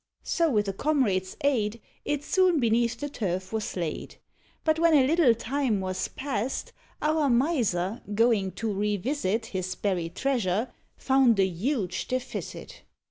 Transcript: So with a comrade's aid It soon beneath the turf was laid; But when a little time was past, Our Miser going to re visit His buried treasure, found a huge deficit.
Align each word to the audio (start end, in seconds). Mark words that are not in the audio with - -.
So 0.23 0.49
with 0.49 0.67
a 0.67 0.73
comrade's 0.73 1.37
aid 1.41 1.79
It 2.05 2.23
soon 2.23 2.59
beneath 2.59 2.99
the 2.99 3.07
turf 3.07 3.53
was 3.53 3.75
laid; 3.77 4.15
But 4.63 4.79
when 4.79 4.95
a 4.95 5.05
little 5.05 5.35
time 5.35 5.79
was 5.79 6.07
past, 6.07 6.73
Our 7.03 7.29
Miser 7.29 8.01
going 8.11 8.53
to 8.53 8.73
re 8.73 8.97
visit 8.97 9.45
His 9.45 9.75
buried 9.75 10.15
treasure, 10.15 10.69
found 10.97 11.39
a 11.39 11.45
huge 11.45 12.07
deficit. 12.07 12.81